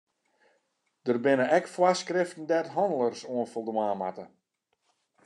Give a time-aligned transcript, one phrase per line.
[1.05, 4.25] Der binne ek foarskriften dêr't hannelers oan foldwaan moatte.